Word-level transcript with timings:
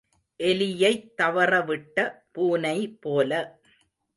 எலியைத் 0.39 1.15
தவற 1.15 1.61
விட்ட 1.61 1.97
பூனை 2.31 2.77
போல. 2.99 3.31